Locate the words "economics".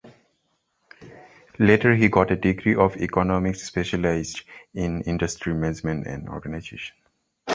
2.97-3.61